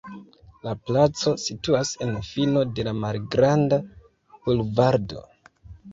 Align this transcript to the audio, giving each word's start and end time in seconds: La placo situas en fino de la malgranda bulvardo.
La 0.67 0.71
placo 0.87 1.33
situas 1.43 1.91
en 2.05 2.13
fino 2.29 2.65
de 2.79 2.85
la 2.89 2.97
malgranda 3.03 3.79
bulvardo. 4.49 5.23